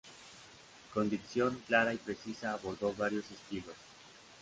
[0.95, 3.75] Con dicción clara y precisa abordó varios estilos.